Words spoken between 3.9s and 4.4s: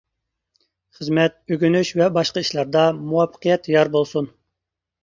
بولسۇن!